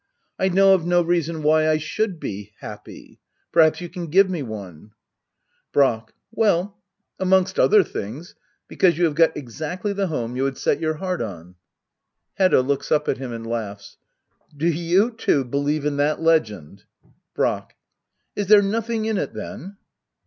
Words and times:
]I 0.39 0.49
know 0.49 0.73
of 0.73 0.83
no 0.83 1.03
reason 1.03 1.43
why 1.43 1.69
I 1.69 1.77
should 1.77 2.19
be— 2.19 2.53
happy. 2.67 3.19
Perhaps 3.51 3.81
you 3.81 3.87
can 3.87 4.07
give 4.07 4.31
me 4.31 4.41
one? 4.41 4.93
Brack. 5.71 6.13
Well— 6.31 6.81
amongst 7.19 7.59
other 7.59 7.83
things, 7.83 8.33
because 8.67 8.97
you 8.97 9.05
have 9.05 9.13
got 9.13 9.37
exactly 9.37 9.93
the 9.93 10.07
home 10.07 10.35
you 10.35 10.45
had 10.45 10.57
set 10.57 10.79
your 10.79 10.95
heart 10.95 11.21
on. 11.21 11.53
Hedda. 12.33 12.61
[Looks 12.63 12.91
up 12.91 13.07
at 13.09 13.17
Mm 13.19 13.35
and 13.35 13.45
latighs,] 13.45 13.97
Do 14.57 14.65
you 14.67 15.11
too 15.11 15.43
believe 15.45 15.85
in 15.85 15.97
that 15.97 16.19
legend? 16.19 16.85
Brack. 17.35 17.75
Is 18.35 18.47
there 18.47 18.63
nothing 18.63 19.05
in 19.05 19.19
it, 19.19 19.35
then 19.35 19.77